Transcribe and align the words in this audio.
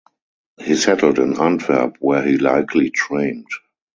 He 0.59 0.75
settled 0.77 1.19
in 1.19 1.39
Antwerp 1.39 1.97
where 1.99 2.23
he 2.23 2.39
likely 2.39 2.89
trained. 2.89 3.45